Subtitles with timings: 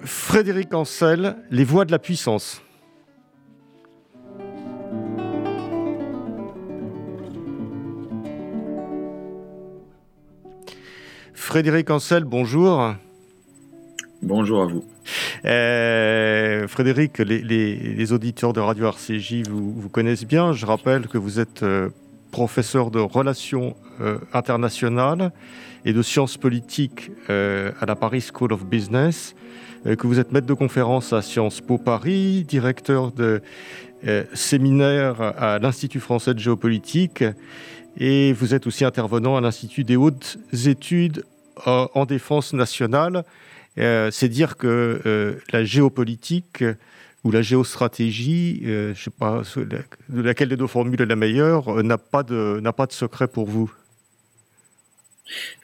[0.00, 2.62] Frédéric Ancel, Les voix de la puissance.
[11.34, 12.94] Frédéric Ancel, bonjour.
[14.22, 14.84] Bonjour à vous.
[15.44, 20.52] Euh, Frédéric, les, auditeurs de Radio RCJ vous, connaissent bien.
[20.52, 21.88] Je rappelle que vous êtes euh,
[22.30, 25.32] professeur de relations euh, internationales
[25.84, 29.34] et de sciences politiques à la Paris School of Business.
[29.86, 33.40] Euh, que vous êtes maître de conférence à Sciences Po Paris, directeur de
[34.06, 37.24] euh, séminaire à l'Institut français de géopolitique
[37.96, 41.24] et vous êtes aussi intervenant à l'Institut des hautes études
[41.66, 43.24] en défense nationale.
[43.78, 46.62] Euh, c'est dire que la géopolitique
[47.24, 49.42] ou la géostratégie, je ne sais pas
[50.08, 53.46] de laquelle des deux formules est la meilleure, n'a pas, de, pas de secret pour
[53.46, 53.72] vous?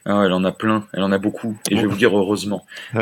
[0.05, 2.65] Ah, elle en a plein, elle en a beaucoup, et je vais vous dire heureusement.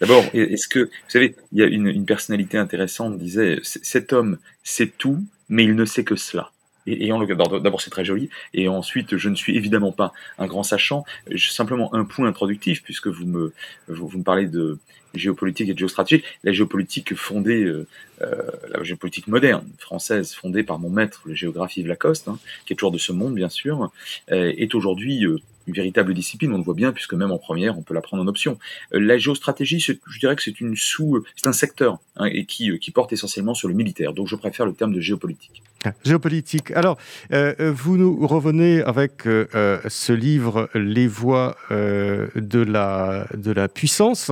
[0.00, 4.88] D'abord, est-ce que, vous savez, il y a une, personnalité intéressante disait, cet homme sait
[4.88, 6.50] tout, mais il ne sait que cela.
[6.86, 11.04] Et, d'abord, c'est très joli, et ensuite, je ne suis évidemment pas un grand sachant.
[11.36, 13.52] Simplement un point introductif, puisque vous me,
[13.88, 14.78] vous, me parlez de
[15.14, 16.24] géopolitique et de géostratégie.
[16.42, 17.86] La géopolitique fondée, euh,
[18.22, 22.72] euh, la géopolitique moderne française, fondée par mon maître, le géographe Yves Lacoste, hein, qui
[22.72, 23.90] est toujours de ce monde, bien sûr,
[24.30, 25.24] euh, est aujourd'hui
[25.66, 28.22] une véritable discipline, on le voit bien, puisque même en première, on peut la prendre
[28.22, 28.58] en option.
[28.94, 32.70] Euh, la géostratégie, je dirais que c'est une sous, c'est un secteur hein, et qui,
[32.70, 34.12] euh, qui porte essentiellement sur le militaire.
[34.12, 35.62] Donc je préfère le terme de géopolitique.
[35.84, 36.70] Ah, géopolitique.
[36.72, 36.96] Alors,
[37.32, 44.30] euh, vous nous revenez avec ce livre, Les voies de, la, de la puissance.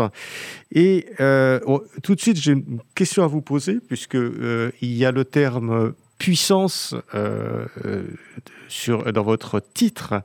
[0.72, 1.06] Et
[2.02, 5.94] tout de suite, j'ai une question à vous poser, puisque il y a le terme
[6.18, 6.94] puissance
[8.68, 10.22] sur, dans votre titre.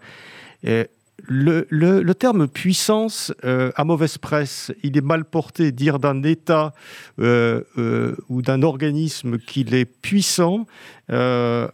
[1.28, 5.72] Le, terme puissance euh, à mauvaise presse, il est mal porté.
[5.72, 6.74] Dire d'un État
[7.20, 10.66] euh, euh, ou d'un organisme qu'il est puissant
[11.10, 11.68] n'est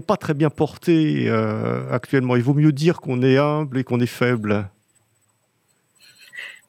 [0.00, 1.30] pas très bien porté
[1.90, 2.36] actuellement.
[2.36, 4.68] Il vaut mieux dire qu'on est humble et qu'on est faible.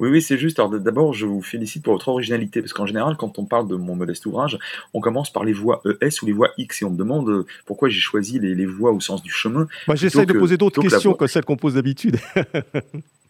[0.01, 0.57] Oui, oui, c'est juste.
[0.57, 3.75] Alors d'abord, je vous félicite pour votre originalité, parce qu'en général, quand on parle de
[3.75, 4.57] mon modeste ouvrage,
[4.95, 7.45] on commence par les voix ES ou les voix X, et on me demande euh,
[7.67, 9.67] pourquoi j'ai choisi les, voix au sens du chemin.
[9.87, 12.17] Moi, j'essaie de poser d'autres questions que celles qu'on pose d'habitude.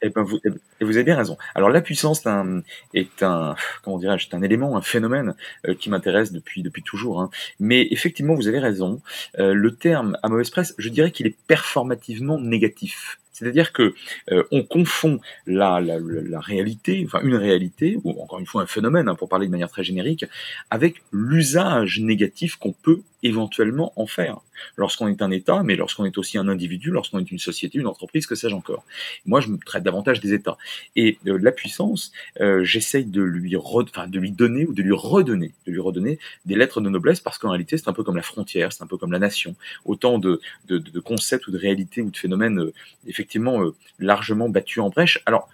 [0.04, 1.38] Eh ben vous, eh, vous, avez bien raison.
[1.54, 2.64] Alors la puissance est un,
[2.96, 5.36] est un comment dirais-je, un élément, un phénomène
[5.68, 7.22] euh, qui m'intéresse depuis depuis toujours.
[7.22, 7.30] Hein.
[7.60, 9.00] Mais effectivement, vous avez raison.
[9.38, 13.20] Euh, le terme à mauvaise presse, je dirais qu'il est performativement négatif.
[13.32, 13.94] C'est-à-dire que
[14.32, 18.68] euh, on confond la, la, la, réalité, enfin une réalité, ou encore une fois un
[18.68, 20.26] phénomène, hein, pour parler de manière très générique,
[20.70, 24.38] avec l'usage négatif qu'on peut éventuellement en faire.
[24.78, 27.88] Lorsqu'on est un État, mais lorsqu'on est aussi un individu, lorsqu'on est une société, une
[27.88, 28.84] entreprise, que sais-je encore.
[29.26, 30.58] Moi, je me traite davantage des États.
[30.96, 34.94] Et euh, la puissance, euh, j'essaye de lui, enfin, de lui donner ou de lui
[34.94, 38.18] redonner, de lui redonner des lettres de noblesse, parce qu'en réalité, c'est un peu comme
[38.18, 39.56] la frontière, c'est un peu comme la nation.
[39.86, 42.74] Autant de, de, de concepts ou de réalités ou de phénomènes euh,
[43.08, 43.62] effectivement
[44.00, 45.22] largement battus en brèche.
[45.26, 45.50] Alors,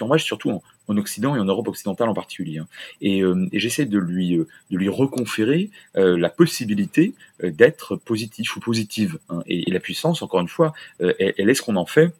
[0.00, 2.58] en brèche, surtout en, Occident et en Europe occidentale en particulier.
[2.58, 2.66] Hein.
[3.04, 8.60] Euh, et, j'essaie de lui, euh, de lui reconférer euh, la possibilité d'être positif ou
[8.60, 9.18] positive.
[9.28, 9.42] Hein.
[9.46, 12.12] Et, la puissance, encore une fois, elle est ce qu'on en fait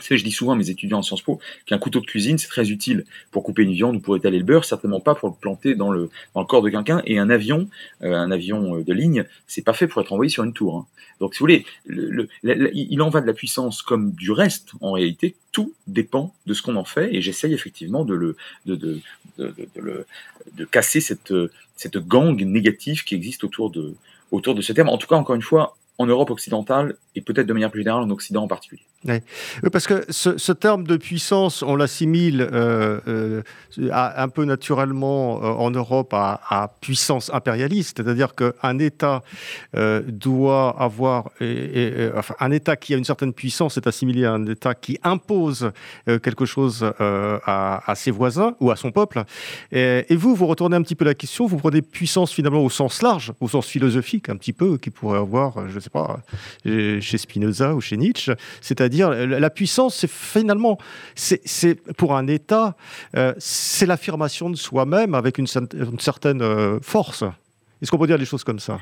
[0.00, 2.70] je dis souvent à mes étudiants en Sciences Po qu'un couteau de cuisine, c'est très
[2.70, 5.76] utile pour couper une viande ou pour étaler le beurre, certainement pas pour le planter
[5.76, 6.10] dans le,
[6.48, 7.02] corps de quelqu'un.
[7.04, 7.68] Et un avion,
[8.00, 10.76] un avion de ligne, c'est pas fait pour être envoyé sur une tour.
[10.76, 10.86] Hein.
[11.20, 14.72] Donc, si vous voulez, le, il en va de la puissance comme du reste.
[14.80, 17.14] En réalité, tout dépend de ce qu'on en fait.
[17.14, 19.00] Et j'essaye effectivement de le, de, de,
[19.38, 20.06] de, le,
[20.54, 21.32] de casser cette,
[21.76, 23.94] cette gang négative qui existe autour de,
[24.30, 24.88] autour de ce terme.
[24.88, 28.02] En tout cas, encore une fois, en Europe occidentale et peut-être de manière plus générale
[28.02, 28.82] en Occident en particulier.
[29.72, 33.42] Parce que ce, terme de puissance, on l'assimile euh, euh,
[33.90, 39.22] un peu naturellement euh, en Europe à, puissance impérialiste, c'est-à-dire qu'un État
[39.74, 41.30] doit avoir,
[42.16, 45.72] enfin, un État qui a une certaine puissance est assimilé à un État qui impose
[46.06, 49.24] quelque chose à, à, ses voisins ou à son peuple.
[49.70, 52.70] Et, et, vous, vous retournez un petit peu la question, vous prenez puissance finalement au
[52.70, 56.20] sens large, au sens philosophique un petit peu, qui pourrait avoir, je ne sais pas,
[56.64, 60.78] chez Spinoza ou chez Nietzsche, c'est-à-dire la puissance, c'est finalement,
[61.14, 62.76] c'est pour un État,
[63.38, 67.24] c'est l'affirmation de soi-même avec une, certaine force.
[67.80, 68.78] Est-ce qu'on peut dire des choses comme ça?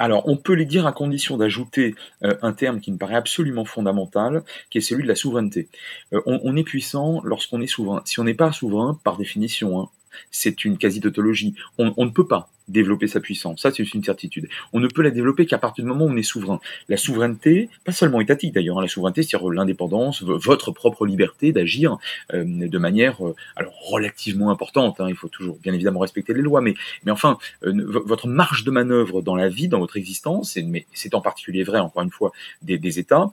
[0.00, 1.94] Alors, on peut les dire à condition d'ajouter
[2.24, 5.68] euh, un terme qui me paraît absolument fondamental, qui est celui de la souveraineté.
[6.14, 8.00] Euh, on, est puissant lorsqu'on est souverain.
[8.06, 9.88] Si on n'est pas souverain, par définition, hein,
[10.30, 11.54] c'est une quasi-tautologie.
[11.76, 13.60] On, ne peut pas développer sa puissance.
[13.60, 14.48] Ça, c'est une certitude.
[14.72, 16.60] On ne peut la développer qu'à partir du moment où on est souverain.
[16.88, 21.98] La souveraineté, pas seulement étatique d'ailleurs, hein, la souveraineté, c'est l'indépendance, votre propre liberté d'agir
[22.34, 25.00] euh, de manière euh, alors relativement importante.
[25.00, 26.74] Hein, il faut toujours bien évidemment respecter les lois, mais,
[27.04, 27.72] mais enfin, euh,
[28.04, 31.64] votre marge de manœuvre dans la vie, dans votre existence, et, mais c'est en particulier
[31.64, 32.32] vrai, encore une fois,
[32.62, 33.30] des, États,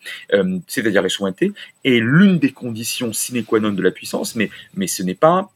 [0.68, 1.52] c'est-à-dire la souveraineté,
[1.84, 5.50] est l'une des conditions sine qua non de la puissance, mais, mais ce n'est pas,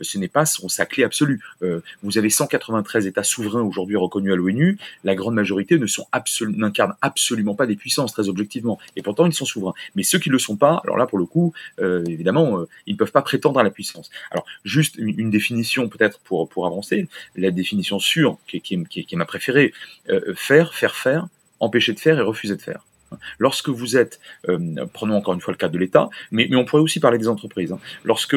[0.00, 1.40] ce pas sa clé absolue.
[2.02, 6.06] vous avez 193 États souverains aujourd'hui reconnus à l'ONU, la grande majorité ne sont
[6.42, 8.78] n'incarnent absolument pas des puissances, très objectivement.
[8.96, 9.74] Et pourtant, ils sont souverains.
[9.94, 12.68] Mais ceux qui ne le sont pas, alors là, pour le coup, euh, évidemment, euh,
[12.86, 14.10] ils ne peuvent pas prétendre à la puissance.
[14.30, 19.16] Alors, juste une, définition peut-être pour, pour avancer, la définition sûre, qui, qui, qui, est
[19.16, 19.72] ma préférée,
[20.08, 21.26] euh, faire, faire faire,
[21.60, 22.84] empêcher de faire et refuser de faire.
[23.38, 24.20] Lorsque vous êtes,
[24.92, 27.28] prenons encore une fois le cas de l'État, mais, mais on pourrait aussi parler des
[27.28, 27.78] entreprises, hein.
[28.04, 28.36] lorsque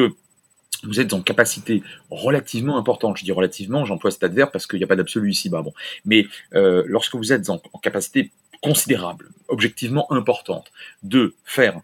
[0.84, 3.18] vous êtes en capacité relativement importante.
[3.18, 5.62] Je dis relativement, j'emploie cet adverbe parce qu'il n'y a pas d'absolu ici-bas.
[5.62, 5.72] Bon.
[6.04, 8.30] Mais euh, lorsque vous êtes en, capacité
[8.62, 10.70] considérable, objectivement importante,
[11.02, 11.80] de faire,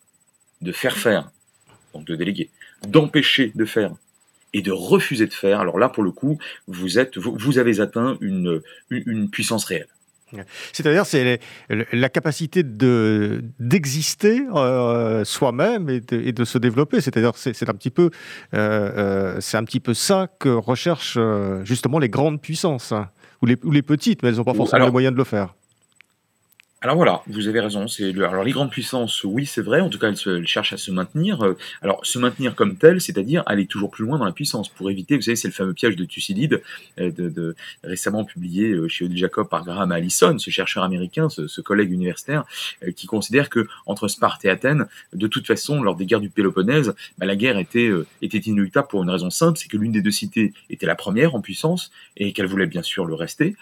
[0.61, 1.31] de faire faire,
[1.95, 2.51] donc de déléguer,
[2.87, 3.93] d'empêcher de faire
[4.53, 8.17] et de refuser de faire, alors là, pour le coup, vous, êtes, vous, avez atteint
[8.21, 9.89] une, une puissance réelle.
[10.73, 17.01] C'est-à-dire, c'est la capacité de d'exister euh, soi-même et, de se développer.
[17.01, 18.11] C'est-à-dire, c'est un petit peu,
[18.55, 21.19] euh, euh, c'est un petit peu ça que recherchent
[21.65, 23.09] justement les grandes puissances hein,
[23.43, 25.55] ou, les, ou, les, petites, mais elles n'ont pas forcément les moyens de le faire.
[26.87, 27.89] Alors voilà, vous avez raison.
[27.89, 29.81] C'est alors les grandes puissances, oui, c'est vrai.
[29.81, 31.45] En tout cas, elles, cherchent à se maintenir.
[31.45, 34.89] Euh, alors se maintenir comme telles, c'est-à-dire aller toujours plus loin dans la puissance pour
[34.89, 35.17] éviter.
[35.17, 36.63] Vous savez, c'est le fameux piège de Thucydide,
[37.01, 41.61] euh, de, récemment publié euh, chez Odile Jacob par Graham Allison, ce chercheur américain, ce,
[41.61, 42.45] collègue universitaire,
[42.95, 46.95] qui considère que entre Sparte et Athènes, de toute façon, lors des guerres du Péloponnèse,
[47.19, 47.91] bah, la guerre était
[48.23, 51.35] était inéluctable pour une raison simple, c'est que l'une des deux cités était la première
[51.35, 53.57] en puissance et qu'elle voulait bien sûr le rester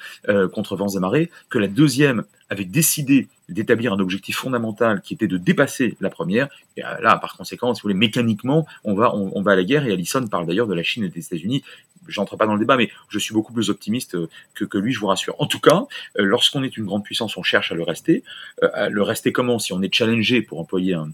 [0.52, 5.26] contre vents et marées, que la deuxième avait décidé d'établir un objectif fondamental qui était
[5.26, 6.48] de dépasser la première.
[6.76, 9.64] Et euh, là, par conséquent, si vous voulez, mécaniquement, on va, on, va à la
[9.64, 9.86] guerre.
[9.86, 11.62] Et Allison parle d'ailleurs de la Chine et des États-Unis.
[12.06, 15.00] J'entre pas dans le débat, mais je suis beaucoup plus optimiste euh, que, lui, je
[15.00, 15.34] vous rassure.
[15.38, 15.86] En tout cas,
[16.18, 18.22] euh, lorsqu'on est une grande puissance, on cherche à le rester.
[18.60, 21.10] le rester comment Si on est challengé, pour employer un,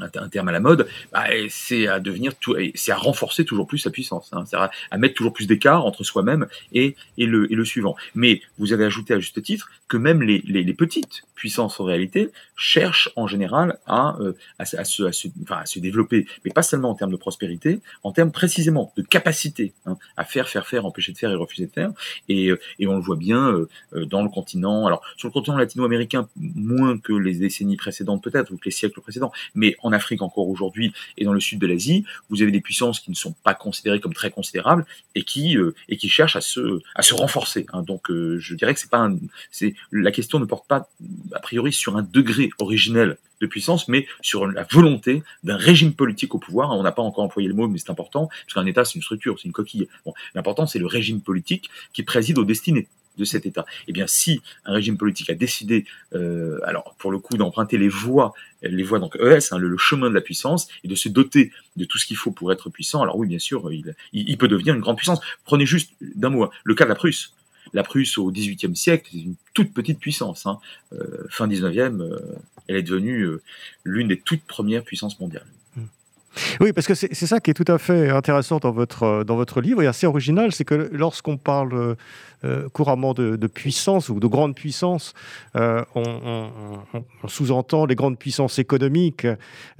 [0.00, 2.32] un terme à la mode, bah, c'est à devenir,
[2.74, 6.04] c'est à renforcer toujours plus sa puissance, hein, c'est à, mettre toujours plus d'écart entre
[6.04, 7.96] soi-même et, et, le, et le suivant.
[8.14, 11.84] Mais vous avez ajouté à juste titre que même les, les, les petites puissances en
[11.84, 16.50] réalité cherchent en général à, euh, à, se, à, se, enfin, à se développer, mais
[16.50, 20.66] pas seulement en termes de prospérité, en termes précisément de capacité hein, à faire, faire,
[20.66, 21.90] faire, empêcher de faire et refuser de faire.
[22.28, 23.68] Et, euh, et on le voit bien euh,
[24.06, 28.56] dans le continent, alors sur le continent latino-américain, moins que les décennies précédentes peut-être, ou
[28.56, 32.04] que les siècles précédents, mais en Afrique encore aujourd'hui et dans le sud de l'Asie,
[32.30, 34.84] vous avez des puissances qui ne sont pas considérées comme très considérables
[35.14, 37.66] et qui euh, cherchent à se renforcer.
[37.72, 37.82] Hein.
[37.82, 39.08] Donc euh, je dirais que c'est pas
[39.50, 40.88] c'est la question ne porte pas
[41.32, 46.34] a priori sur un degré originel de puissance, mais sur la volonté d'un régime politique
[46.34, 46.70] au pouvoir.
[46.70, 49.02] On n'a pas encore employé le mot, mais c'est important, parce qu'un État, c'est une
[49.02, 49.88] structure, c'est une coquille.
[50.34, 53.64] L'important, c'est le régime politique qui préside aux destinées de cet État.
[53.88, 57.88] Eh bien, si un régime politique a décidé, euh, alors pour le coup, d'emprunter les
[57.88, 61.52] voies, les voies donc ES, hein, le, chemin de la puissance, et de se doter
[61.76, 63.70] de tout ce qu'il faut pour être puissant, alors oui, bien sûr,
[64.12, 65.20] il, peut devenir une grande puissance.
[65.44, 67.34] Prenez juste d'un mot le cas de la Prusse.
[67.72, 70.46] La Prusse au XVIIIe siècle, c'est une toute petite puissance.
[70.46, 70.58] Hein.
[70.92, 72.18] Euh, fin XIXe, euh,
[72.68, 73.42] elle est devenue euh,
[73.84, 75.46] l'une des toutes premières puissances mondiales.
[76.60, 79.60] Oui, parce que c'est ça qui est tout à fait intéressant dans votre, dans votre
[79.60, 81.96] livre et assez original, c'est que lorsqu'on parle
[82.44, 85.14] euh, couramment de, puissance ou de grande puissance,
[85.56, 86.50] euh, on,
[87.26, 89.26] sous-entend les grandes puissances économiques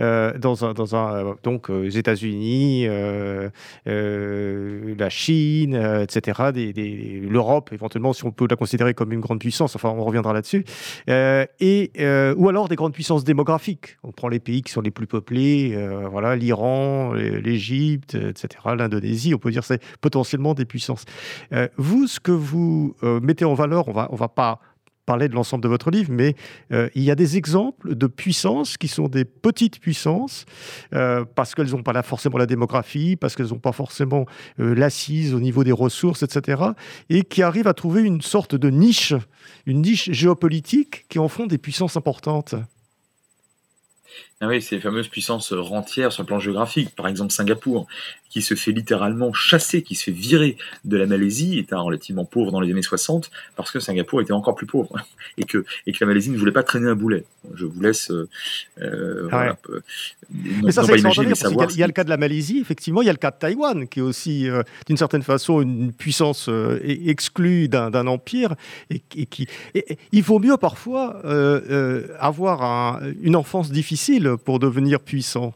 [0.00, 2.86] euh, dans un, dans un, donc les États-Unis,
[3.86, 6.40] la Chine, etc.,
[7.28, 10.64] l'Europe éventuellement si on peut la considérer comme une grande puissance, enfin on reviendra là-dessus,
[11.08, 11.90] et
[12.36, 13.98] ou alors des grandes puissances démographiques.
[14.04, 15.76] On prend les pays qui sont les plus peuplés,
[16.10, 19.34] voilà, l'Iran, l'Égypte, etc., l'Indonésie.
[19.34, 21.04] On peut dire c'est potentiellement des puissances.
[21.76, 24.60] vous, ce que vous euh, mettez en valeur, on va, on va pas
[25.06, 26.34] parler de l'ensemble de votre livre, mais
[26.72, 30.46] euh, il y a des exemples de puissances qui sont des petites puissances,
[30.94, 34.26] euh, parce qu'elles n'ont pas forcément la démographie, parce qu'elles n'ont pas forcément
[34.60, 36.62] euh, l'assise au niveau des ressources, etc.,
[37.10, 39.14] et qui arrivent à trouver une sorte de niche,
[39.66, 42.54] une niche géopolitique qui en font des puissances importantes.
[44.40, 47.86] Ah oui, ces fameuses puissances rentières sur le plan géographique, par exemple Singapour,
[48.34, 52.50] qui se fait littéralement chasser, qui se fait virer de la Malaisie, étant relativement pauvre
[52.50, 54.90] dans les années 60, parce que Singapour était encore plus pauvre,
[55.38, 57.24] et que, et que la Malaisie ne voulait pas traîner un boulet.
[57.54, 58.10] Je vous laisse...
[58.10, 58.28] Euh,
[58.82, 59.80] euh voilà, euh,
[60.64, 63.06] mais ça, c'est extraordinaire, parce il y, a le cas de la Malaisie, effectivement, il
[63.06, 66.50] y a le cas de Taïwan, qui est aussi, euh, d'une certaine façon, une puissance
[66.82, 68.56] exclue d'un empire,
[68.90, 69.46] et, qui...
[70.10, 71.22] il vaut mieux, parfois,
[72.18, 75.54] avoir une enfance difficile pour devenir puissant.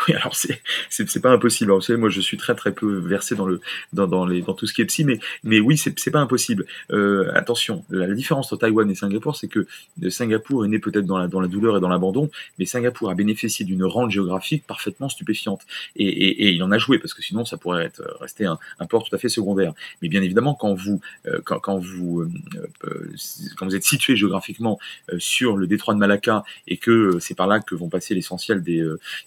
[0.08, 1.72] Oui, alors c'est c'est pas impossible.
[1.72, 3.60] vous savez, moi je suis très très peu versé dans le
[3.92, 6.20] dans, dans les dans tout ce qui est psy, mais mais oui, c'est c'est pas
[6.20, 6.66] impossible.
[6.90, 9.66] Euh, attention, la, différence entre Taïwan et Singapour, c'est que
[10.08, 13.14] Singapour est né peut-être dans la dans la douleur et dans l'abandon, mais Singapour a
[13.14, 15.62] bénéficié d'une rente géographique parfaitement stupéfiante
[15.96, 18.58] et, et, et, il en a joué parce que sinon ça pourrait être rester un,
[18.78, 19.74] un port tout à fait secondaire.
[20.02, 22.22] Mais bien évidemment, quand vous euh, quand, quand vous
[22.84, 23.14] euh,
[23.56, 24.78] quand vous êtes situé géographiquement
[25.18, 28.82] sur le détroit de Malacca et que c'est par là que vont passer l'essentiel des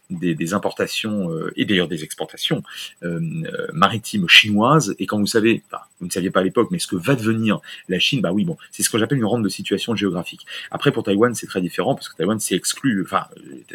[0.10, 2.64] des, des importations euh, et d'ailleurs des exportations
[3.04, 4.96] euh, euh, maritimes chinoises.
[4.98, 5.62] Et quand vous savez,
[6.00, 8.46] vous ne saviez pas à l'époque, mais ce que va devenir la Chine, bah oui,
[8.46, 10.46] bon, c'est ce que j'appelle une rente de situation géographique.
[10.72, 13.04] Après, pour Taïwan, c'est très différent parce que Taïwan s'est exclu.
[13.04, 13.26] Enfin,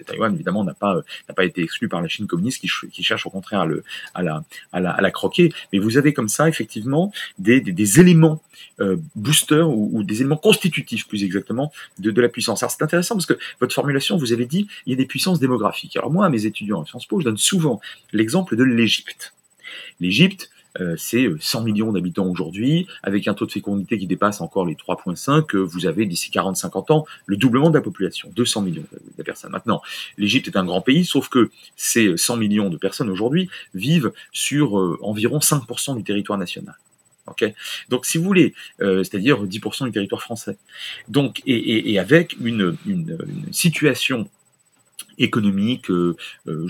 [0.07, 3.31] Taïwan évidemment n'a pas n'a pas été exclu par la Chine communiste qui, cherche au
[3.31, 5.53] contraire à, le, à, la, à, la, à la croquer.
[5.73, 8.43] Mais vous avez comme ça effectivement des, des, éléments
[9.15, 12.63] boosters ou, des éléments constitutifs plus exactement de, de la puissance.
[12.63, 15.41] Alors c'est intéressant parce que votre formulation, vous avez dit, il y a des puissances
[15.41, 15.97] démographiques.
[15.97, 17.81] Alors moi, à mes étudiants en Sciences Po, je donne souvent
[18.13, 19.35] l'exemple de l'Égypte.
[20.01, 20.51] L'Égypte,
[20.81, 24.75] euh, c'est 100 millions d'habitants aujourd'hui, avec un taux de fécondité qui dépasse encore les
[24.75, 28.85] 3,5, vous avez d'ici 40-50 ans le doublement de la population, 200 millions
[29.17, 29.51] de personnes.
[29.51, 29.83] Maintenant,
[30.19, 34.79] l'Égypte est un grand pays, sauf que ces 100 millions de personnes aujourd'hui vivent sur
[34.79, 36.77] euh, environ 5% du territoire national.
[37.89, 40.57] Donc, si vous voulez, euh, c'est-à-dire 10% du territoire français.
[41.09, 42.77] Donc, et, avec une,
[43.53, 44.29] situation
[45.19, 46.17] économique, euh,
[46.47, 46.69] euh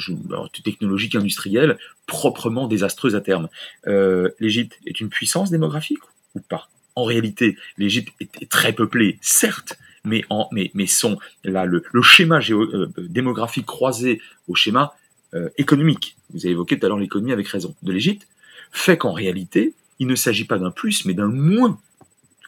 [0.65, 3.49] technologique, industrielle, proprement désastreuse à terme.
[4.41, 5.99] L'Égypte est une puissance démographique
[6.35, 6.69] ou pas?
[6.95, 12.03] En réalité, l'Égypte est, très peuplée, certes, mais, en, mais, mais son, là, le, le
[12.03, 14.95] schéma géo, euh, démographique croisé au schéma
[15.59, 18.27] économique, vous avez évoqué tout à l'heure l'économie avec raison, de l'Égypte,
[18.73, 21.79] fait qu'en réalité, il ne s'agit pas d'un plus, mais d'un moins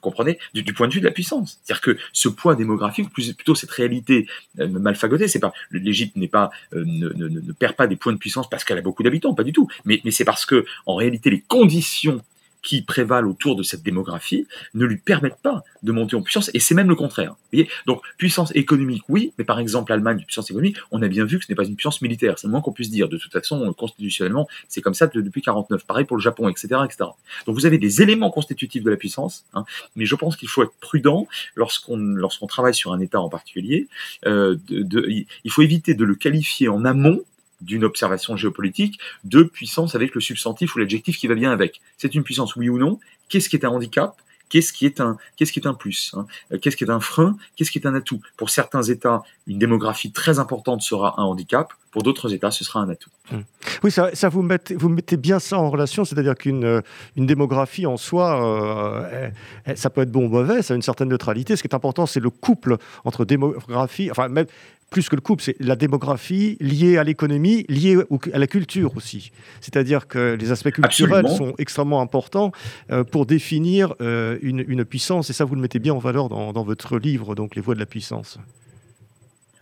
[0.00, 0.38] comprenez?
[0.54, 1.60] Du, point de vue de la puissance.
[1.62, 4.26] C'est-à-dire que ce poids démographique, plus, plutôt cette réalité
[4.58, 8.18] euh, mal fagotée, c'est pas l'Égypte n'est pas euh, ne, perd pas des points de
[8.18, 9.68] puissance parce qu'elle a beaucoup d'habitants, pas du tout.
[9.84, 12.22] Mais c'est parce que en réalité les conditions
[12.62, 16.60] qui prévalent autour de cette démographie ne lui permettent pas de monter en puissance, et
[16.60, 17.32] c'est même le contraire.
[17.32, 21.24] Vous voyez Donc, puissance économique, oui, mais par exemple, l'Allemagne, puissance économique, on a bien
[21.24, 23.08] vu que ce n'est pas une puissance militaire, c'est le moins qu'on puisse dire.
[23.08, 25.84] De toute façon, constitutionnellement, c'est comme ça depuis 49.
[25.86, 27.10] Pareil pour le Japon, etc., etc.
[27.46, 29.64] Donc, vous avez des éléments constitutifs de la puissance, hein,
[29.96, 31.26] mais je pense qu'il faut être prudent
[31.56, 33.88] lorsqu'on lorsqu'on travaille sur un État en particulier.
[34.26, 37.22] Euh, de, de, il faut éviter de le qualifier en amont
[37.60, 41.80] d'une observation géopolitique de puissance avec le substantif ou l'adjectif qui va bien avec.
[41.98, 42.98] C'est une puissance, oui ou non
[43.28, 44.16] Qu'est-ce qui est un handicap?
[44.50, 46.26] Qu'est-ce qui est un, qui est un plus hein?
[46.60, 47.36] Qu'est-ce qui est un frein?
[47.54, 48.20] Qu'est-ce qui est un atout?
[48.36, 51.72] Pour certains États, une démographie très importante sera un handicap.
[51.92, 53.10] Pour d'autres États, ce sera un atout.
[53.32, 53.44] Hum.
[53.84, 56.80] Oui, ça, ça vous, mettez, vous mettez bien ça en relation, c'est-à-dire qu'une euh,
[57.16, 59.30] une démographie en soi, euh,
[59.76, 61.54] ça peut être bon ou mauvais, ça a une certaine neutralité.
[61.54, 64.46] Ce qui est important, c'est le couple entre démographie, enfin même
[64.90, 67.96] plus que le couple, c'est la démographie liée à l'économie, liée
[68.32, 69.30] à la culture aussi.
[69.60, 72.50] C'est-à-dire que les aspects culturels sont extrêmement importants
[72.90, 76.28] euh, pour définir euh, une, une, puissance, et ça vous le mettez bien en valeur
[76.28, 78.38] dans, dans votre livre, donc Les voies de la puissance.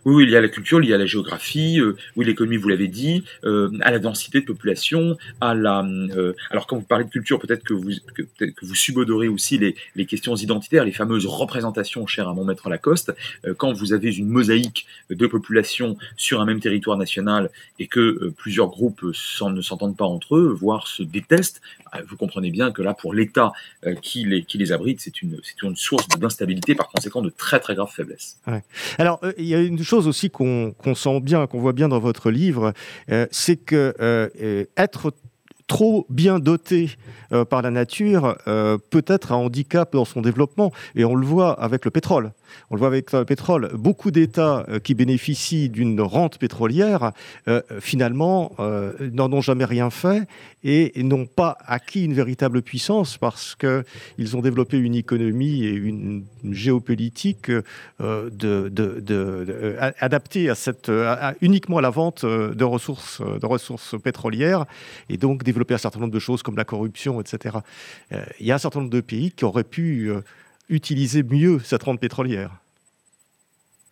[0.09, 2.67] Oui, il y a la culture, il y a la géographie, euh, oui, l'économie, vous
[2.67, 5.83] l'avez dit, euh, à la densité de population, à la.
[5.83, 8.23] Euh, alors, quand vous parlez de culture, peut-être que vous que,
[8.63, 13.13] vous subodorez aussi les, les questions identitaires, les fameuses représentations chères à mon maître Lacoste.
[13.45, 18.33] Euh, quand vous avez une mosaïque de population sur un même territoire national et que
[18.35, 21.61] plusieurs groupes ne s'entendent pas entre eux, voire se détestent,
[22.07, 23.51] vous comprenez bien que là, pour l'État
[24.01, 27.75] qui les qui les abrite, c'est une une source d'instabilité, par conséquent de très très
[27.75, 28.37] graves faiblesses.
[28.47, 28.63] Ouais.
[28.97, 32.31] Alors, il y a une chose aussi qu'on sent bien, qu'on voit bien dans votre
[32.31, 32.73] livre,
[33.11, 35.13] euh, c'est que euh, euh, être
[35.67, 36.95] trop bien doté
[37.51, 38.35] par la nature
[38.89, 40.71] peut être un handicap dans son développement.
[40.95, 42.31] Et on le voit avec le pétrole.
[42.69, 43.71] On le voit avec le pétrole.
[43.73, 47.11] Beaucoup d'États qui bénéficient d'une rente pétrolière,
[47.79, 48.51] finalement,
[48.99, 50.27] n'en ont jamais rien fait
[50.63, 56.25] et n'ont pas acquis une véritable puissance parce qu'ils ont développé une économie et une
[56.51, 60.91] géopolitique euh, euh, adaptée à cette,
[61.41, 64.65] uniquement à la vente de ressources, de ressources pétrolières
[65.09, 67.57] et donc développer un certain nombre de choses comme la corruption, etc.
[68.11, 70.11] Euh, il y a un certain nombre de pays qui auraient pu
[70.69, 72.51] utiliser mieux cette rente pétrolière.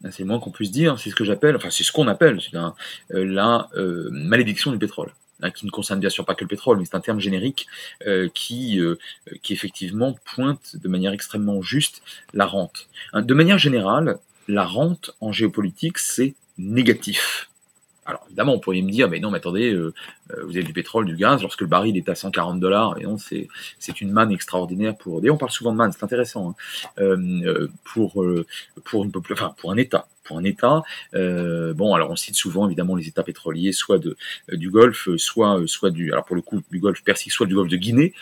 [0.01, 2.39] Ben, c'est moins qu'on puisse dire, c'est ce que j'appelle, enfin c'est ce qu'on appelle
[3.09, 3.67] la
[4.11, 5.11] malédiction du pétrole.
[5.53, 7.67] Qui ne concerne bien sûr pas que le pétrole, mais c'est un terme générique
[8.07, 8.97] euh, qui, euh,
[9.43, 12.01] qui effectivement pointe de manière extrêmement juste
[12.33, 12.87] la rente.
[13.13, 14.17] Hein, de manière générale,
[14.47, 17.46] la rente en géopolitique, c'est négatif.
[18.07, 19.93] Alors évidemment, on pourrait me dire, mais non, mais attendez, euh,
[20.43, 23.17] vous avez du pétrole, du gaz, lorsque le baril est à 140 dollars, et non,
[23.17, 23.47] c'est,
[23.79, 25.21] c'est une manne extraordinaire pour.
[25.21, 26.55] D'ailleurs, on parle souvent de manne, c'est intéressant,
[26.97, 27.05] hein,
[27.83, 28.25] pour,
[28.83, 30.83] pour, une, enfin, pour un État pour un État.
[31.15, 34.15] Euh, bon, alors on cite souvent évidemment les États pétroliers, soit euh,
[34.51, 37.55] du Golfe, soit, euh, soit du, alors pour le coup du Golfe Persique, soit du
[37.55, 38.13] Golfe de Guinée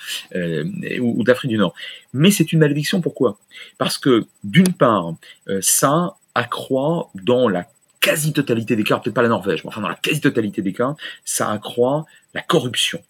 [1.01, 1.73] ou, d'Afrique du Nord.
[2.13, 3.01] Mais c'est une malédiction.
[3.01, 3.37] Pourquoi?
[3.77, 5.15] Parce que d'une part,
[5.61, 7.67] ça accroît dans la
[8.05, 11.49] quasi-totalité des cas, peut-être pas la Norvège, mais enfin dans la quasi-totalité des cas, ça
[11.49, 13.01] accroît la corruption.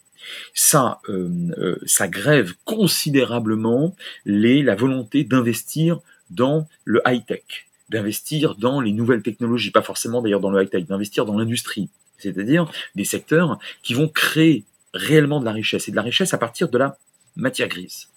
[0.54, 1.02] Ça,
[1.86, 3.94] ça grève considérablement
[4.26, 6.00] les, la volonté d'investir
[6.30, 11.26] dans le high-tech d'investir dans les nouvelles technologies, pas forcément d'ailleurs dans le high-tech, d'investir
[11.26, 11.88] dans l'industrie,
[12.18, 14.64] c'est-à-dire des secteurs qui vont créer
[14.96, 16.98] réellement de la richesse, et de la richesse à partir de la
[17.36, 18.08] matière grise.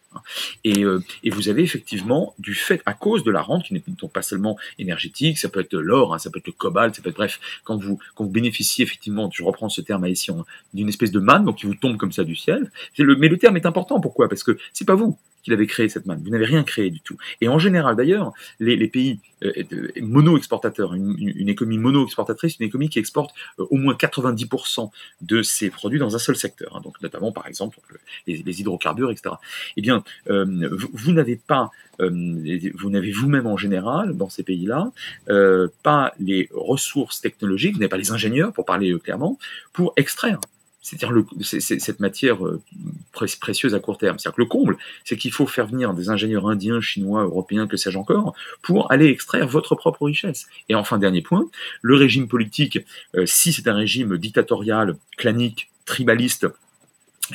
[0.65, 3.83] Et, euh, et, vous avez effectivement, du fait, à cause de la rente, qui n'est
[3.87, 7.03] donc pas seulement énergétique, ça peut être l'or, hein, ça peut être le cobalt, ça
[7.03, 10.88] peut être, bref, quand vous, quand vous bénéficiez effectivement, je reprends ce terme hein, d'une
[10.88, 12.71] espèce de manne, donc qui vous tombe comme ça du ciel.
[12.99, 14.29] Mais le terme est important, pourquoi?
[14.29, 16.23] Parce que c'est pas vous qu'il avait créé cette manne.
[16.23, 17.16] Vous n'avez rien créé du tout.
[17.40, 19.52] Et en général, d'ailleurs, les, pays euh,
[20.00, 24.90] mono-exportateurs, une, économie mono-exportatrice, une économie qui exporte euh, au moins 90%
[25.21, 27.78] de ses produits dans un seul secteur, hein, notamment par exemple
[28.26, 29.37] les, hydrocarbures, etc.
[29.76, 32.11] Eh bien, euh, vous, n'avez pas, euh,
[32.75, 34.90] vous n'avez vous-même en général dans ces pays-là
[35.28, 39.38] euh, pas les ressources technologiques, vous n'avez pas les ingénieurs, pour parler clairement,
[39.73, 40.40] pour extraire
[40.81, 42.63] c'est-à-dire cette matière euh,
[43.41, 44.19] précieuse à court terme.
[44.19, 47.77] C'est-à-dire que le comble, c'est qu'il faut faire venir des ingénieurs indiens, chinois, européens, que
[47.77, 50.47] sais-je encore, pour aller extraire votre propre richesse.
[50.69, 51.49] Et enfin, dernier point,
[51.83, 52.79] le régime politique,
[53.17, 56.47] euh, si c'est un régime dictatorial, clanique, tribaliste,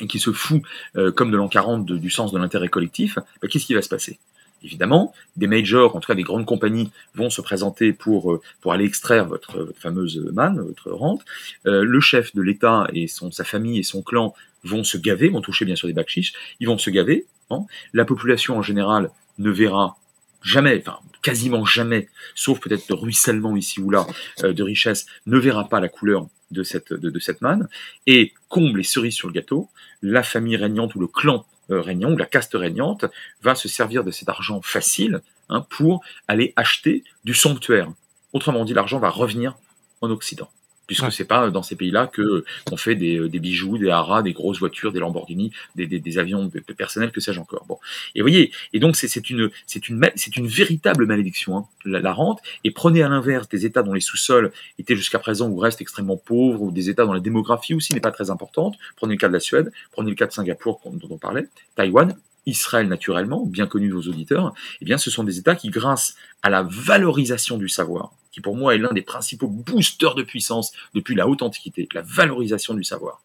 [0.00, 0.62] et qui se fout,
[0.96, 3.88] euh, comme de l'an 40, du sens de l'intérêt collectif, bah, qu'est-ce qui va se
[3.88, 4.18] passer?
[4.64, 8.72] Évidemment, des majors, en tout cas des grandes compagnies, vont se présenter pour, euh, pour
[8.72, 11.24] aller extraire votre, fameuse manne, votre rente.
[11.66, 15.28] Euh, le chef de l'État et son, sa famille et son clan vont se gaver,
[15.28, 16.18] vont toucher bien sûr des bacs
[16.60, 17.26] ils vont se gaver.
[17.50, 17.66] Hein.
[17.92, 19.96] La population en général ne verra
[20.42, 24.06] jamais, enfin quasiment jamais, sauf peut-être de ruissellement ici ou là
[24.42, 27.68] euh, de richesse, ne verra pas la couleur de cette, de, cette manne.
[28.06, 29.68] Et comble les cerises sur le gâteau,
[30.02, 33.04] la famille régnante ou le clan régnant, ou la caste régnante,
[33.42, 37.90] va se servir de cet argent facile hein, pour aller acheter du sanctuaire.
[38.32, 39.56] Autrement dit, l'argent va revenir
[40.00, 40.50] en Occident
[40.86, 44.32] puisque c'est pas dans ces pays-là que qu'on fait des, des, bijoux, des haras, des
[44.32, 47.64] grosses voitures, des Lamborghini, des, des, des avions personnels, que sais-je encore.
[47.66, 47.78] Bon,
[48.14, 52.40] et voyez, et donc c'est une c'est une c'est une véritable malédiction hein, la, rente.
[52.64, 56.16] Et prenez à l'inverse des États dont les sous-sols étaient jusqu'à présent ou restent extrêmement
[56.16, 58.76] pauvres, ou des États dont la démographie aussi n'est pas très importante.
[58.96, 62.16] Prenez le cas de la Suède, prenez le cas de Singapour dont on parlait, Taïwan.
[62.46, 66.14] Israël naturellement, bien connu de vos auditeurs, eh bien ce sont des États qui, grâce
[66.42, 70.72] à la valorisation du savoir, qui pour moi est l'un des principaux boosters de puissance
[70.94, 73.20] depuis la haute antiquité, la valorisation du savoir.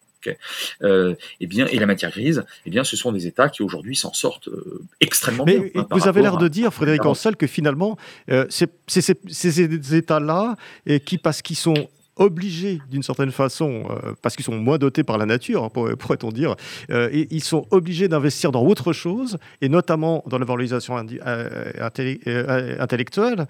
[0.82, 3.96] Euh, eh bien, et la matière grise, eh bien, ce sont des États qui aujourd'hui
[3.96, 5.62] s'en sortent euh, extrêmement bien.
[5.74, 7.96] Hein, vous avez l'air de dire, Frédéric Ancel, que finalement,
[8.30, 10.56] euh, c'est ces États-là
[11.04, 11.88] qui, parce qu'ils sont
[12.20, 16.30] obligés d'une certaine façon, euh, parce qu'ils sont moins dotés par la nature, hein, pourrait-on
[16.30, 16.54] dire,
[16.90, 21.72] euh, et ils sont obligés d'investir dans autre chose, et notamment dans la valorisation euh,
[22.78, 23.46] intellectuelle,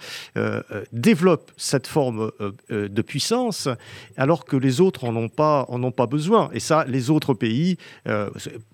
[0.93, 2.31] développent cette forme
[2.71, 3.69] de puissance,
[4.17, 5.67] alors que les autres en ont pas,
[6.07, 6.49] besoin.
[6.53, 7.77] Et ça, les autres pays,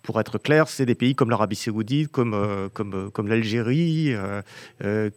[0.03, 4.15] pour être clair, c'est des pays comme l'Arabie saoudite, comme l'Algérie,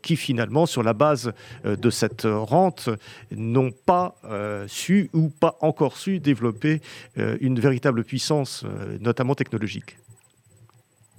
[0.02, 1.34] qui finalement, sur la base
[1.66, 2.90] de cette rente,
[3.32, 4.16] n'ont pas
[4.70, 6.82] su ou pas encore su développer
[7.18, 9.98] euh, une véritable puissance, euh, notamment technologique.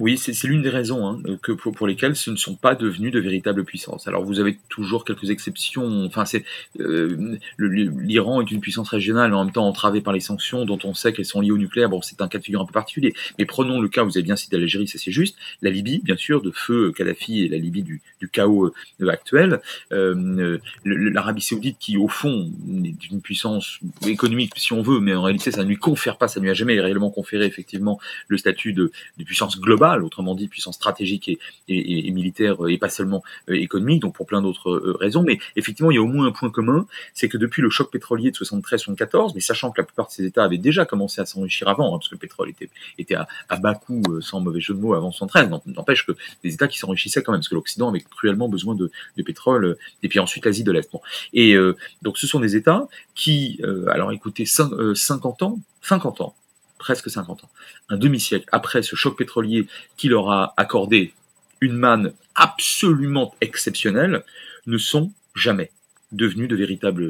[0.00, 3.20] Oui, c'est l'une des raisons hein, que pour, lesquelles ce ne sont pas devenus de
[3.20, 4.08] véritables puissances.
[4.08, 6.06] Alors vous avez toujours quelques exceptions.
[6.06, 6.42] Enfin, c'est
[6.80, 10.78] euh, l'Iran est une puissance régionale, mais en même temps entravée par les sanctions, dont
[10.84, 11.90] on sait qu'elles sont liées au nucléaire.
[11.90, 13.12] Bon, c'est un cas de figure un peu particulier.
[13.38, 15.36] Mais prenons le cas, vous avez bien cité l'Algérie, ça c'est juste.
[15.60, 18.00] La Libye, bien sûr, de feu Kadhafi et la Libye du,
[18.32, 19.60] chaos euh, actuel.
[19.92, 22.50] Euh, L'Arabie Saoudite, qui au fond
[22.84, 26.26] est une puissance économique, si on veut, mais en réalité ça ne lui confère pas,
[26.26, 28.90] ça ne lui a jamais réellement conféré effectivement le statut de
[29.26, 31.28] puissance globale autrement dit puissance stratégique
[31.68, 35.22] et, militaire et pas seulement euh, économique, donc pour plein d'autres euh, raisons.
[35.22, 37.90] Mais effectivement, il y a au moins un point commun, c'est que depuis le choc
[37.90, 41.26] pétrolier de 73-74, mais sachant que la plupart de ces États avaient déjà commencé à
[41.26, 42.52] s'enrichir avant, hein, parce que le pétrole
[42.98, 46.54] était, à, bas coût, euh, sans mauvais jeu de mots, avant 73, n'empêche que des
[46.54, 48.90] États qui s'enrichissaient quand même, parce que l'Occident avait cruellement besoin de,
[49.22, 50.90] pétrole, et puis ensuite l'Asie de l'Est.
[51.34, 51.54] Et
[52.00, 56.34] donc ce sont des États qui, alors écoutez, 50 ans, 50 ans,
[56.80, 57.50] presque 50 ans,
[57.90, 61.12] un demi-siècle après ce choc pétrolier qui leur a accordé
[61.60, 64.24] une manne absolument exceptionnelle,
[64.66, 65.70] ne sont jamais
[66.12, 67.04] devenus de véritables,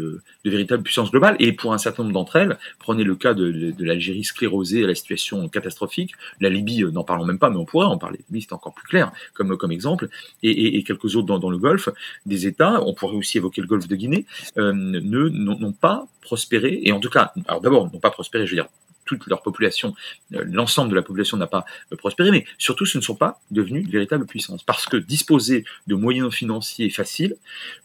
[0.44, 1.36] de véritables puissances globales.
[1.38, 4.94] Et pour un certain nombre d'entre elles, prenez le cas de, l'Algérie sclérosée à la
[4.94, 8.52] situation catastrophique, la Libye, euh, n'en parlons même pas, mais on pourrait en parler, c'est
[8.52, 10.08] encore plus clair comme, comme exemple,
[10.42, 11.88] et, quelques autres dans, le Golfe,
[12.26, 14.26] des États, on pourrait aussi évoquer le Golfe de Guinée,
[14.58, 18.62] euh, n'ont pas prospéré, et en tout cas, alors d'abord, n'ont pas prospéré, je veux
[18.62, 18.68] dire,
[19.10, 19.94] toute leur population,
[20.34, 23.40] euh, l'ensemble de la population n'a pas euh, prospéré, mais surtout ce ne sont pas
[23.50, 24.62] devenus de véritables puissances.
[24.62, 27.36] Parce que disposer de moyens financiers faciles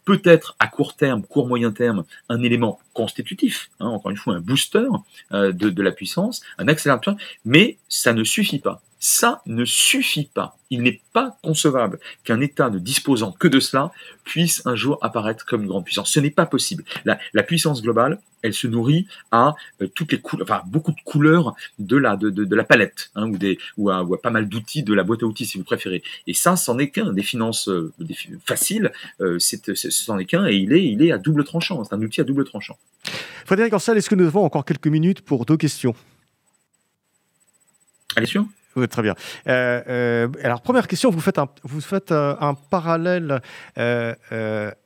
[0.04, 4.34] peut être à court terme, court moyen terme, un élément constitutif, hein, encore une fois
[4.34, 4.86] un booster
[5.32, 8.80] euh, de, de, la puissance, un accélérateur, mais ça ne suffit pas.
[8.98, 10.56] Ça ne suffit pas.
[10.70, 13.92] Il n'est pas concevable qu'un État ne disposant que de cela
[14.24, 16.10] puisse un jour apparaître comme une grande puissance.
[16.10, 16.82] Ce n'est pas possible.
[17.04, 21.54] La, puissance globale, elle se nourrit à euh, toutes les couleurs, enfin beaucoup de couleurs
[21.78, 24.94] de la de, de, la palette, hein, ou des ou à, pas mal d'outils de
[24.94, 26.02] la boîte à outils si vous préférez.
[26.26, 27.12] Et ça, c'en est qu'un.
[27.12, 27.92] Des finances euh,
[28.44, 31.84] faciles, euh, c'en est qu'un, et il est il est à double tranchant.
[31.84, 32.78] C'est un outil à double tranchant.
[33.44, 35.94] Frédéric Ancel, est-ce que nous avons encore quelques minutes pour deux questions?
[38.16, 38.46] Allez sûr?
[38.76, 39.14] Oui, très bien.
[39.48, 41.48] Euh, euh, alors, première question, vous faites un,
[42.10, 43.40] euh, parallèle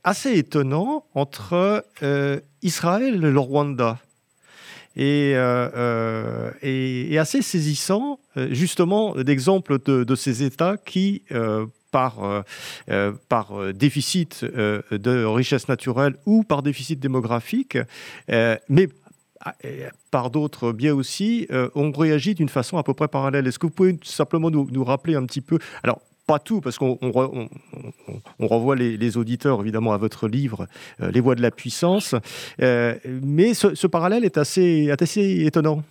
[0.05, 1.85] assez étonnant entre
[2.63, 3.99] Israël et le Rwanda.
[4.97, 5.35] Et,
[7.19, 11.25] assez saisissant, justement, d'exemples de, ces États qui,
[11.91, 12.45] par,
[13.75, 17.77] déficit de richesse naturelle ou par déficit démographique,
[18.29, 18.89] mais
[20.11, 23.47] par d'autres biais aussi, euh, ont réagi d'une façon à peu près parallèle.
[23.47, 26.99] Est-ce que vous pouvez simplement nous, rappeler un petit peu Alors, pas tout, parce qu'on
[27.01, 27.49] on,
[28.47, 30.69] renvoie les, auditeurs évidemment à votre livre
[31.01, 32.15] euh, Les voies de la puissance,
[32.63, 35.83] euh, mais ce, parallèle est assez, assez étonnant.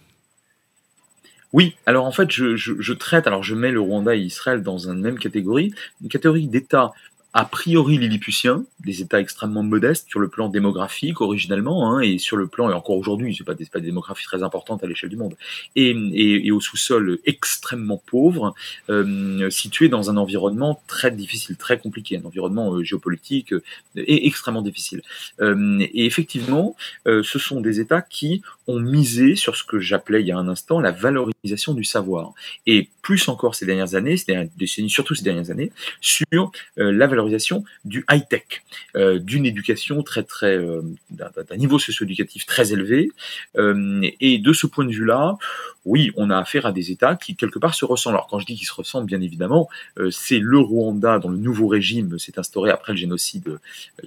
[1.51, 4.77] Oui, alors en fait, je, je, traite, alors je mets le Rwanda et Israël dans
[4.77, 6.91] une même catégorie, une catégorie d'États
[7.33, 12.37] a priori lilliputiens, des États extrêmement modestes sur le plan démographique originellement, hein, et sur
[12.37, 15.11] le plan, et encore aujourd'hui, c'est pas des, pas des démographies très importantes à l'échelle
[15.11, 15.35] du monde,
[15.75, 18.55] et, et, et au sous-sol extrêmement pauvre,
[18.89, 23.61] euh, situé dans un environnement très difficile, très compliqué, un environnement euh, géopolitique euh,
[23.95, 25.01] et extrêmement difficile.
[25.39, 30.21] Euh, et effectivement, euh, ce sont des États qui ont misé sur ce que j'appelais
[30.21, 32.33] il y a un instant la valorisation du savoir,
[32.65, 34.49] et plus encore ces dernières années, ces dernières
[34.87, 38.63] surtout ces dernières années, sur la valorisation du high-tech,
[38.95, 43.11] euh, d'une éducation très très euh, d'un niveau socio-éducatif très élevé.
[43.57, 45.37] Euh, et de ce point de vue-là,
[45.85, 48.15] oui, on a affaire à des États qui quelque part se ressemblent.
[48.15, 49.69] Alors quand je dis qu'ils se ressemblent, bien évidemment,
[50.11, 53.59] c'est le Rwanda dont le nouveau régime s'est instauré après le génocide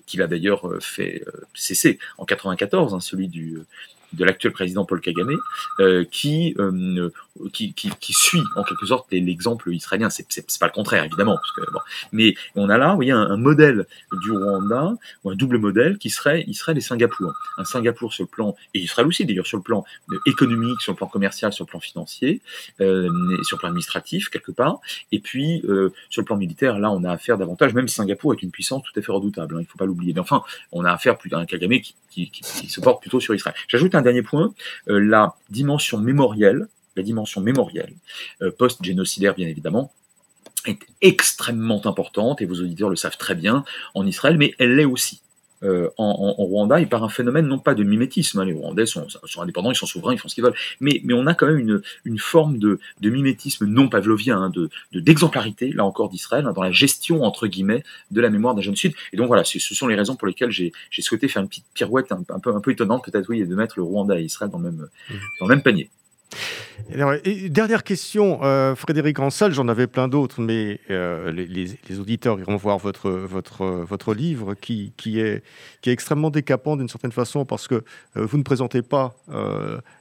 [0.07, 1.25] qu'il a d'ailleurs fait
[1.55, 3.59] cesser en 94, hein, celui du
[4.13, 5.39] de l'actuel président Paul Kagame,
[5.81, 7.11] euh, qui, euh,
[7.53, 10.11] qui, qui, qui, suit en quelque sorte l'exemple israélien.
[10.11, 11.81] C'est, c'est, pas le contraire évidemment, parce que, bon.
[12.13, 13.87] mais on a là, vous voyez, un, un, modèle
[14.21, 17.33] du Rwanda ou un double modèle qui serait Israël et Singapour.
[17.59, 19.85] Un Singapour sur le plan et Israël aussi d'ailleurs sur le plan
[20.27, 22.41] économique, sur le plan commercial, sur le plan financier,
[22.81, 23.09] euh,
[23.43, 27.03] sur le plan administratif quelque part, et puis euh, sur le plan militaire, là on
[27.05, 27.75] a affaire davantage.
[27.75, 30.13] Même Singapour est une puissance tout à fait redoutable, hein, il faut pas l'oublier.
[30.13, 33.35] Mais enfin, on a affaire plus à un Kagame qui, qui se porte plutôt sur
[33.35, 33.57] Israël.
[33.69, 34.53] J'ajoute un dernier point,
[34.89, 37.95] euh, la dimension mémorielle, la dimension mémorielle,
[38.43, 39.93] euh, post-génocidaire bien évidemment,
[40.67, 44.85] est extrêmement importante, et vos auditeurs le savent très bien, en Israël, mais elle l'est
[44.85, 45.21] aussi
[45.65, 48.41] euh, en, Rwanda et par un phénomène non pas de mimétisme.
[48.41, 49.07] Hein, les Rwandais sont,
[49.39, 50.57] indépendants, ils sont souverains, ils font ce qu'ils veulent.
[50.81, 54.51] Mais, mais on a quand même une, une forme de, de mimétisme non pavlovien, hein,
[54.51, 58.61] de d'exemplarité, là encore d'Israël, hein, dans la gestion, entre guillemets, de la mémoire d'un
[58.61, 58.93] jeune sud.
[59.13, 62.11] Et donc voilà, ce sont les raisons pour lesquelles j'ai souhaité faire une petite pirouette
[62.11, 64.59] un, peu, un peu étonnante, peut-être, oui, et de mettre le Rwanda et Israël dans
[64.59, 65.15] le même, mmh.
[65.39, 65.91] dans le même panier.
[67.49, 72.79] Dernière question, euh, Frédéric Ansel, j'en avais plein d'autres, mais euh, les, auditeurs iront voir
[72.79, 75.43] votre, votre, votre livre qui, qui, est,
[75.81, 77.77] qui est extrêmement décapant d'une certaine façon parce que
[78.17, 79.15] euh, vous ne présentez pas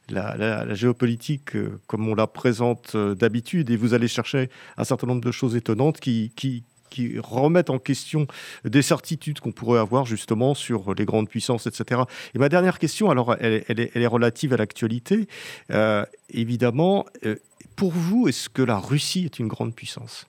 [0.10, 1.52] la, géopolitique
[1.88, 6.00] comme on la présente d'habitude et vous allez chercher un certain nombre de choses étonnantes
[6.00, 8.28] qui, qui remettent en question
[8.64, 12.02] des certitudes qu'on pourrait avoir justement sur les grandes puissances, etc.
[12.36, 15.28] Et ma dernière question, alors elle, est, relative à l'actualité.
[15.72, 17.38] Euh, évidemment, euh,
[17.76, 20.28] pour vous, est-ce que la Russie est une grande puissance?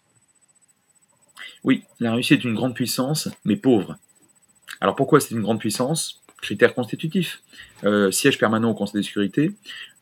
[1.64, 3.96] Oui, la Russie est une grande puissance, mais pauvre.
[4.80, 6.21] Alors pourquoi c'est une grande puissance?
[6.42, 7.40] Critères constitutifs.
[7.84, 9.52] Euh, siège permanent au Conseil de sécurité,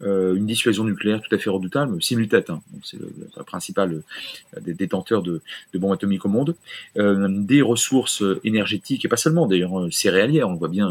[0.03, 3.11] euh, une dissuasion nucléaire tout à fait redoutable, simultête, hein, c'est le,
[3.45, 5.41] principal euh, des détenteurs de,
[5.75, 6.57] bombes atomiques au monde,
[6.97, 10.91] des ressources énergétiques, et pas seulement d'ailleurs céréalières, on le voit bien,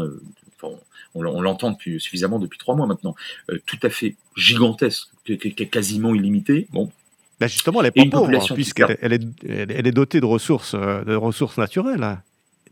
[1.14, 3.14] on, l'entend depuis, suffisamment depuis trois mois maintenant,
[3.66, 5.08] tout à fait gigantesque,
[5.70, 6.66] quasiment illimité.
[6.72, 6.90] Bon,
[7.38, 10.74] ben justement, elle est pas pauvre, hein, puisqu'elle elle est, elle est, dotée de ressources,
[10.74, 12.20] de ressources naturelles.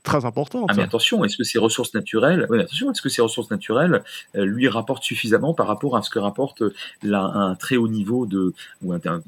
[0.09, 0.67] Très importante.
[0.69, 4.03] Ah mais attention, est-ce que ces ressources naturelles, attention, est-ce que ces ressources naturelles
[4.37, 6.63] euh, lui rapportent suffisamment par rapport à ce que rapporte
[7.05, 9.21] un très haut niveau de, ou un, euh,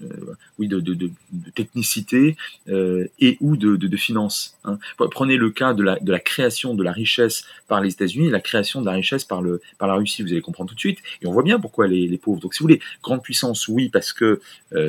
[0.58, 1.10] oui, de, de, de,
[1.54, 2.36] technicité
[2.68, 4.56] euh, et ou de, de, finance.
[4.64, 4.78] Hein.
[4.96, 8.30] Prenez le cas de la, de la création de la richesse par les États-Unis et
[8.30, 10.22] la création de la richesse par, le, par la Russie.
[10.22, 10.98] Vous allez comprendre tout de suite.
[11.22, 12.40] Et on voit bien pourquoi les, les pauvres.
[12.40, 14.40] Donc, si vous voulez, grande puissance, oui, parce que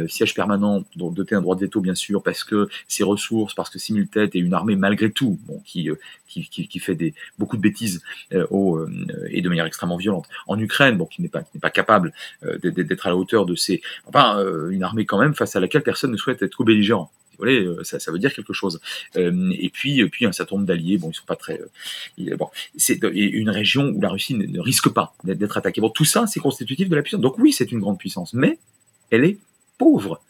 [0.08, 3.80] siège permanent, doté un droit de veto, bien sûr, parce que ses ressources, parce que
[3.80, 5.81] simultète et une armée malgré tout, bon, euh,
[6.28, 8.02] qui, qui, fait beaucoup de bêtises
[8.34, 8.88] euh, euh,
[9.30, 10.28] et de manière extrêmement violente.
[10.48, 12.14] En Ukraine, bon, qui n'est pas, pas capable
[12.64, 13.82] d'être à la hauteur de ces...
[14.06, 17.12] Enfin, une armée quand même face à laquelle personne ne souhaite être co-belligérant.
[17.84, 18.80] Ça, ça, veut dire quelque chose.
[19.16, 21.60] et puis, puis un certain nombre d'alliés, bon, ils sont pas très.
[22.38, 25.82] bon, c'est une région où la Russie ne, ne risque pas d'être attaquée.
[25.82, 27.22] Bon, tout ça, c'est constitutif de la puissance.
[27.22, 28.60] Donc oui, c'est une grande puissance, mais
[29.10, 29.40] elle est
[29.80, 30.22] pauvre.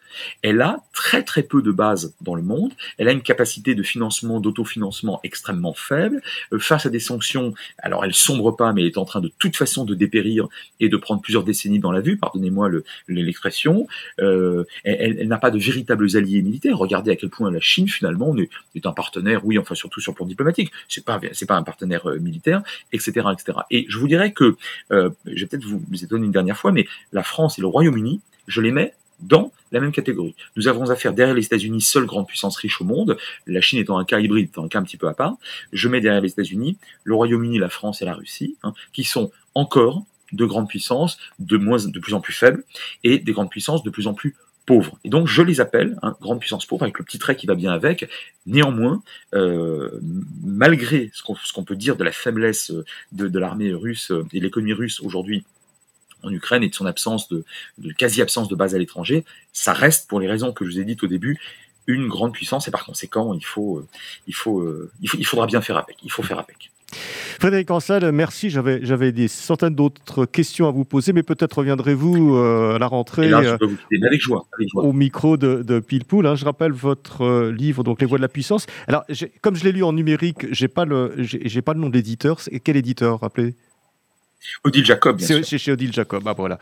[0.41, 3.83] Elle a très très peu de bases dans le monde, elle a une capacité de
[3.83, 6.21] financement, d'autofinancement extrêmement faible.
[6.53, 9.31] Euh, face à des sanctions, alors elle sombre pas, mais elle est en train de
[9.39, 10.47] toute façon de dépérir
[10.79, 12.69] et de prendre plusieurs décennies dans la vue, pardonnez-moi
[13.07, 13.87] l'expression.
[14.19, 16.77] Euh, elle, n'a pas de véritables alliés militaires.
[16.77, 20.15] Regardez à quel point la Chine finalement est, un partenaire, oui, enfin surtout sur le
[20.15, 23.59] plan diplomatique, c'est pas c'est pas un partenaire euh, militaire, etc., etc.
[23.69, 24.55] Et je vous dirais que,
[24.91, 27.67] euh, je vais peut-être vous, vous étonner une dernière fois, mais la France et le
[27.67, 30.35] Royaume-Uni, je les mets dans la même catégorie.
[30.55, 33.97] Nous avons affaire derrière les États-Unis, seule grande puissance riche au monde, la Chine étant
[33.97, 35.35] un cas hybride, un cas un petit peu à part.
[35.71, 39.31] Je mets derrière les États-Unis le Royaume-Uni, la France et la Russie, hein, qui sont
[39.55, 42.63] encore de grandes puissances, de, moins, de plus en plus faibles,
[43.03, 44.97] et des grandes puissances de plus en plus pauvres.
[45.03, 47.55] Et donc je les appelle hein, grandes puissances pauvres, avec le petit trait qui va
[47.55, 48.07] bien avec.
[48.45, 49.03] Néanmoins,
[49.33, 49.89] euh,
[50.43, 52.71] malgré ce qu'on peut dire de la faiblesse
[53.11, 55.43] de, de l'armée russe et de l'économie russe aujourd'hui,
[56.23, 57.43] en Ukraine et de son absence de,
[57.97, 61.03] quasi-absence de base à l'étranger, ça reste, pour les raisons que je vous ai dites
[61.03, 61.39] au début,
[61.87, 63.87] une grande puissance et par conséquent, il, faut, euh,
[64.27, 65.97] il, faut, euh, il, faut, il faudra bien faire avec.
[66.03, 66.71] Il faut faire avec.
[67.39, 68.49] Frédéric Ansel, merci.
[68.49, 72.87] J'avais, j'avais des centaines d'autres questions à vous poser, mais peut-être reviendrez-vous euh, à la
[72.87, 76.27] rentrée avec joie, au micro de, de Pilpoul.
[76.27, 76.35] Hein.
[76.35, 78.67] Je rappelle votre livre, donc Les Voix de la Puissance.
[78.87, 79.05] Alors,
[79.41, 82.39] comme je l'ai lu en numérique, j'ai pas le, j'ai, pas le nom d'éditeur.
[82.63, 83.55] Quel éditeur, rappelez?
[84.63, 86.59] Odile Jacob, C'est chez Odile Jacob, ah, voilà.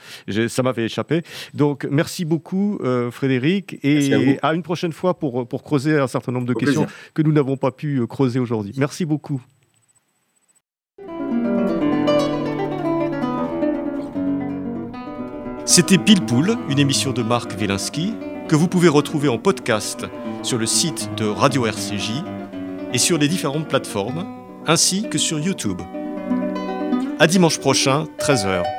[0.48, 1.24] ça m'avait échappé.
[1.54, 6.32] Donc, merci beaucoup, euh, Frédéric, et à, une prochaine fois pour, pour creuser un certain
[6.32, 8.74] nombre de questions que nous n'avons pas pu euh, creuser aujourd'hui.
[8.78, 9.42] Merci beaucoup.
[15.66, 18.14] C'était Pile Poule, une émission de Marc Wielinski,
[18.48, 20.08] que vous pouvez retrouver en podcast
[20.42, 22.24] sur le site de Radio RCJ
[22.92, 24.26] et sur les différentes plateformes,
[24.66, 25.80] ainsi que sur YouTube.
[27.22, 28.79] À dimanche prochain, 13h.